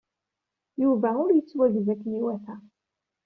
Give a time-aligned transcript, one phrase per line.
[0.81, 2.55] Yuba ur yettwagza akken iwata.